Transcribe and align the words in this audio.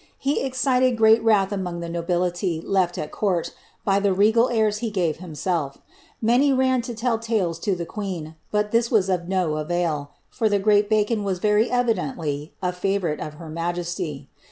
He 0.17 0.41
excited 0.43 0.97
rreat 0.99 1.23
wrath 1.23 1.51
among 1.51 1.79
the 1.79 1.87
nobility 1.87 2.59
left 2.59 2.97
at 2.97 3.11
eonrt, 3.11 3.51
by 3.85 3.99
the 3.99 4.15
regal 4.15 4.49
airs 4.49 4.79
he 4.79 4.89
gave 4.89 5.17
himself; 5.17 5.77
many 6.23 6.51
ran 6.51 6.81
to 6.89 6.95
tell 6.95 7.19
tales 7.19 7.59
to 7.59 7.75
the 7.75 7.85
queen, 7.85 8.33
but 8.49 8.71
this 8.71 8.89
was 8.89 9.09
of 9.09 9.27
no 9.27 9.57
avail, 9.57 10.09
for 10.31 10.49
the 10.49 10.57
great 10.57 10.89
Bacon 10.89 11.23
was 11.23 11.37
very 11.37 11.69
evidently 11.69 12.51
a 12.63 12.73
favourite 12.73 13.19
with 13.23 13.35
her 13.35 13.47
majesty. 13.51 14.27